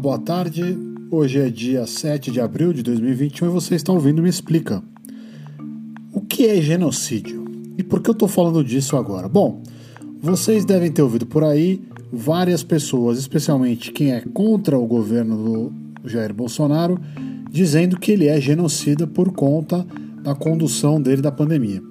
[0.00, 0.78] Boa tarde,
[1.10, 4.82] hoje é dia 7 de abril de 2021 e você está ouvindo Me Explica.
[6.10, 7.44] O que é genocídio?
[7.76, 9.28] E por que eu estou falando disso agora?
[9.28, 9.62] Bom,
[10.22, 16.08] vocês devem ter ouvido por aí várias pessoas, especialmente quem é contra o governo do
[16.08, 16.98] Jair Bolsonaro,
[17.50, 19.86] dizendo que ele é genocida por conta
[20.22, 21.82] da condução dele da pandemia.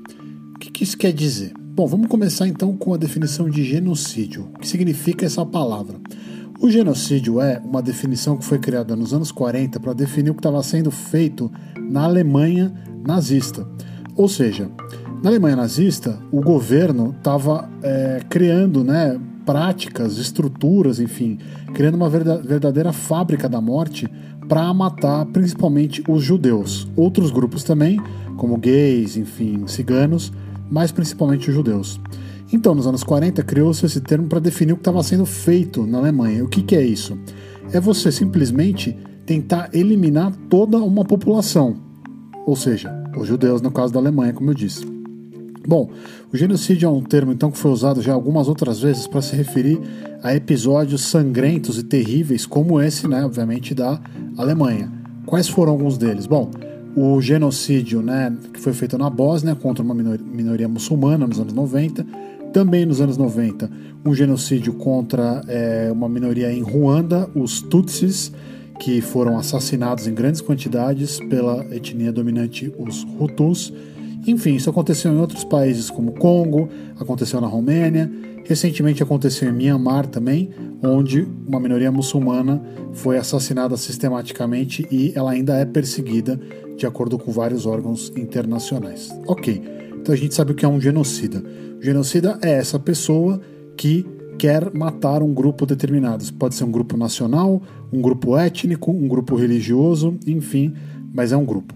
[0.55, 1.53] O que isso quer dizer?
[1.59, 4.49] Bom, vamos começar então com a definição de genocídio.
[4.55, 5.95] O que significa essa palavra?
[6.61, 10.41] O genocídio é uma definição que foi criada nos anos 40 para definir o que
[10.41, 11.49] estava sendo feito
[11.79, 12.73] na Alemanha
[13.07, 13.65] nazista.
[14.13, 14.69] Ou seja,
[15.23, 21.39] na Alemanha nazista, o governo estava é, criando né, práticas, estruturas, enfim,
[21.73, 24.05] criando uma verdadeira fábrica da morte
[24.49, 26.89] para matar principalmente os judeus.
[26.93, 28.01] Outros grupos também,
[28.35, 30.29] como gays, enfim, ciganos,
[30.69, 32.01] mas principalmente os judeus.
[32.51, 35.99] Então, nos anos 40, criou-se esse termo para definir o que estava sendo feito na
[35.99, 36.43] Alemanha.
[36.43, 37.17] O que, que é isso?
[37.71, 41.77] É você simplesmente tentar eliminar toda uma população,
[42.47, 44.83] ou seja, os judeus, no caso da Alemanha, como eu disse.
[45.67, 45.91] Bom,
[46.33, 49.35] o genocídio é um termo então que foi usado já algumas outras vezes para se
[49.35, 49.79] referir
[50.23, 54.01] a episódios sangrentos e terríveis como esse, né, obviamente da
[54.35, 54.91] Alemanha.
[55.27, 56.25] Quais foram alguns deles?
[56.25, 56.49] Bom,
[56.95, 62.03] o genocídio, né, que foi feito na Bósnia contra uma minoria muçulmana nos anos 90,
[62.53, 63.69] também nos anos 90,
[64.05, 68.31] um genocídio contra é, uma minoria em Ruanda, os Tutsis,
[68.79, 73.73] que foram assassinados em grandes quantidades pela etnia dominante, os Hutus.
[74.25, 76.69] Enfim, isso aconteceu em outros países como Congo,
[76.99, 78.09] aconteceu na Romênia,
[78.45, 80.49] recentemente aconteceu em Myanmar também,
[80.81, 82.61] onde uma minoria muçulmana
[82.93, 86.39] foi assassinada sistematicamente e ela ainda é perseguida
[86.77, 89.09] de acordo com vários órgãos internacionais.
[89.27, 89.61] Ok,
[90.01, 91.43] então a gente sabe o que é um genocida.
[91.81, 93.39] Genocida é essa pessoa
[93.77, 94.05] que
[94.37, 96.23] quer matar um grupo determinado.
[96.33, 100.73] Pode ser um grupo nacional, um grupo étnico, um grupo religioso, enfim,
[101.13, 101.73] mas é um grupo.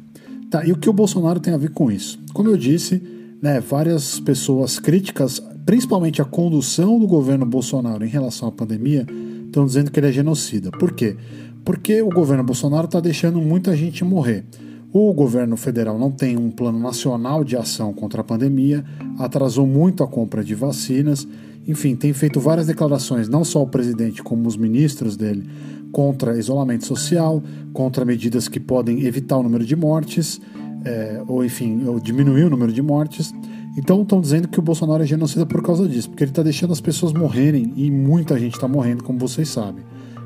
[0.50, 2.20] Tá, e o que o Bolsonaro tem a ver com isso?
[2.34, 3.02] Como eu disse,
[3.42, 9.06] né, várias pessoas críticas, principalmente a condução do governo Bolsonaro em relação à pandemia,
[9.46, 10.72] estão dizendo que ele é genocida.
[10.72, 11.18] Por quê?
[11.66, 14.46] Porque o governo Bolsonaro está deixando muita gente morrer.
[14.94, 18.86] O governo federal não tem um plano nacional de ação contra a pandemia,
[19.18, 21.28] atrasou muito a compra de vacinas,
[21.68, 25.50] enfim, tem feito várias declarações, não só o presidente, como os ministros dele,
[25.92, 27.42] contra isolamento social,
[27.74, 30.40] contra medidas que podem evitar o número de mortes,
[30.86, 33.34] é, ou enfim, ou diminuir o número de mortes.
[33.76, 36.72] Então estão dizendo que o Bolsonaro é genocida por causa disso, porque ele está deixando
[36.72, 39.84] as pessoas morrerem e muita gente está morrendo, como vocês sabem.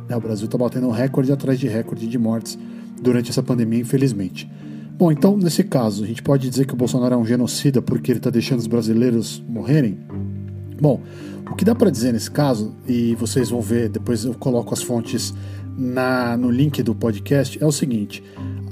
[0.10, 2.60] Né, o Brasil está batendo recorde atrás de recorde de mortes
[3.02, 4.50] durante essa pandemia, infelizmente.
[4.98, 8.12] Bom, então, nesse caso, a gente pode dizer que o Bolsonaro é um genocida porque
[8.12, 9.98] ele está deixando os brasileiros morrerem?
[10.82, 11.02] Bom,
[11.52, 14.82] o que dá para dizer nesse caso, e vocês vão ver, depois eu coloco as
[14.82, 15.34] fontes
[15.78, 18.24] na, no link do podcast, é o seguinte: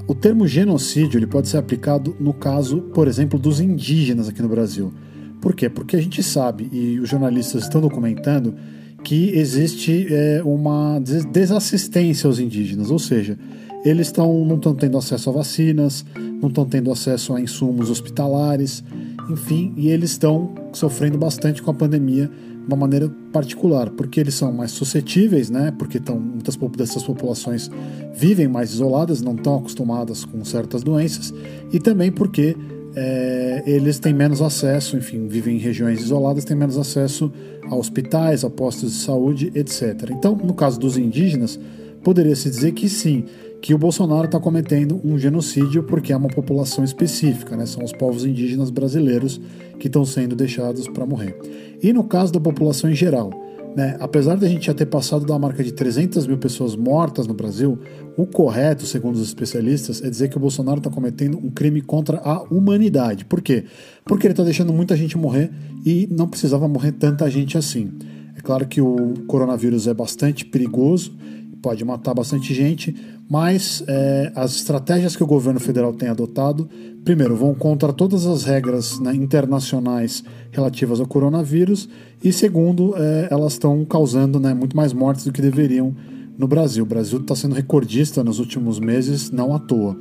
[0.07, 4.49] o termo genocídio ele pode ser aplicado no caso, por exemplo, dos indígenas aqui no
[4.49, 4.93] Brasil.
[5.41, 5.69] Por quê?
[5.69, 8.55] Porque a gente sabe, e os jornalistas estão documentando,
[9.03, 10.99] que existe é, uma
[11.31, 13.37] desassistência aos indígenas, ou seja,
[13.85, 16.03] eles tão, não estão tendo acesso a vacinas,
[16.41, 18.83] não estão tendo acesso a insumos hospitalares,
[19.29, 24.33] enfim, e eles estão sofrendo bastante com a pandemia de uma maneira particular, porque eles
[24.33, 25.71] são mais suscetíveis, né?
[25.77, 27.69] Porque tão, muitas dessas populações
[28.15, 31.31] vivem mais isoladas, não estão acostumadas com certas doenças,
[31.71, 32.57] e também porque
[32.95, 37.31] é, eles têm menos acesso, enfim, vivem em regiões isoladas, têm menos acesso
[37.69, 40.09] a hospitais, a postos de saúde, etc.
[40.11, 41.59] Então, no caso dos indígenas,
[42.03, 43.25] poderia se dizer que sim,
[43.65, 47.65] que o Bolsonaro está cometendo um genocídio porque é uma população específica, né?
[47.65, 49.41] são os povos indígenas brasileiros
[49.79, 51.35] que estão sendo deixados para morrer.
[51.81, 53.31] E no caso da população em geral,
[53.75, 53.97] né?
[53.99, 57.79] apesar da gente já ter passado da marca de 300 mil pessoas mortas no Brasil,
[58.15, 62.19] o correto, segundo os especialistas, é dizer que o Bolsonaro está cometendo um crime contra
[62.19, 63.25] a humanidade.
[63.25, 63.63] Por quê?
[64.05, 65.49] Porque ele está deixando muita gente morrer
[65.83, 67.91] e não precisava morrer tanta gente assim.
[68.37, 71.17] É claro que o coronavírus é bastante perigoso
[71.65, 72.95] pode matar bastante gente,
[73.29, 76.69] mas é, as estratégias que o governo federal tem adotado,
[77.03, 81.89] primeiro, vão contra todas as regras né, internacionais relativas ao coronavírus,
[82.23, 85.95] e segundo, é, elas estão causando né, muito mais mortes do que deveriam
[86.37, 86.83] no Brasil.
[86.83, 89.97] O Brasil está sendo recordista nos últimos meses, não à toa.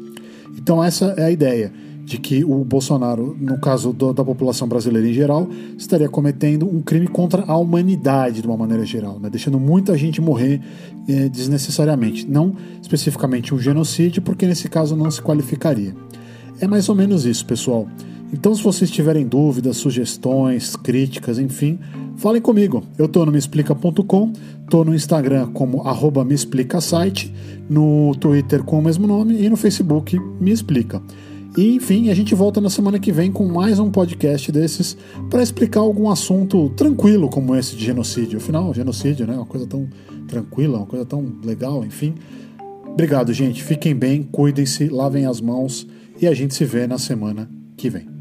[0.57, 1.73] Então, essa é a ideia
[2.05, 5.49] de que o Bolsonaro, no caso do, da população brasileira em geral,
[5.79, 9.31] estaria cometendo um crime contra a humanidade de uma maneira geral, né?
[9.31, 10.61] deixando muita gente morrer
[11.09, 12.27] eh, desnecessariamente.
[12.29, 15.95] Não especificamente um genocídio, porque nesse caso não se qualificaria.
[16.61, 17.89] É mais ou menos isso, pessoal.
[18.33, 21.79] Então, se vocês tiverem dúvidas, sugestões, críticas, enfim,
[22.17, 22.83] falem comigo.
[22.99, 24.33] Eu tô no meexplica.com,
[24.69, 27.33] tô no Instagram como arroba meexplicasite,
[27.69, 31.01] no Twitter com o mesmo nome e no Facebook Me Explica.
[31.57, 34.97] E enfim, a gente volta na semana que vem com mais um podcast desses
[35.31, 38.39] para explicar algum assunto tranquilo como esse de genocídio.
[38.39, 39.35] Afinal, genocídio, né?
[39.35, 39.89] Uma coisa tão
[40.27, 42.15] tranquila, uma coisa tão legal, enfim.
[42.85, 43.63] Obrigado, gente.
[43.63, 45.87] Fiquem bem, cuidem-se, lavem as mãos
[46.21, 48.14] e a gente se vê na semana que vem.